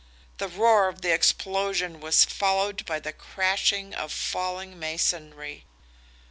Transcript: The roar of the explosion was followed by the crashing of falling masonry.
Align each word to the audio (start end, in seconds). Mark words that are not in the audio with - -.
The 0.39 0.47
roar 0.47 0.87
of 0.87 1.01
the 1.03 1.13
explosion 1.13 1.99
was 1.99 2.25
followed 2.25 2.87
by 2.87 2.99
the 2.99 3.13
crashing 3.13 3.93
of 3.93 4.11
falling 4.11 4.79
masonry. 4.79 5.67